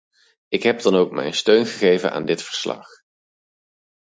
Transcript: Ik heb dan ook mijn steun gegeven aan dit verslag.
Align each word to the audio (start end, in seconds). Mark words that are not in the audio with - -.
Ik 0.47 0.63
heb 0.63 0.81
dan 0.81 0.95
ook 0.95 1.11
mijn 1.11 1.33
steun 1.33 1.65
gegeven 1.65 2.11
aan 2.11 2.25
dit 2.25 2.41
verslag. 2.41 2.87